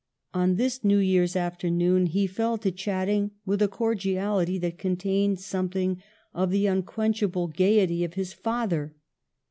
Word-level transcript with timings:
On 0.33 0.55
this 0.55 0.83
New 0.83 0.97
Year's 0.97 1.35
afternoon 1.35 2.07
he 2.07 2.25
fell 2.25 2.57
to 2.57 2.71
chatting 2.71 3.33
with 3.45 3.61
a 3.61 3.67
cor 3.67 3.93
diality 3.93 4.57
that 4.59 4.79
contained 4.79 5.39
something 5.39 6.01
of 6.33 6.49
the 6.49 6.67
un 6.67 6.81
quenchable 6.81 7.55
gaiety 7.55 8.03
of 8.03 8.15
his 8.15 8.33
father. 8.33 8.95